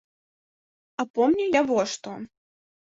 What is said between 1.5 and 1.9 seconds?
я во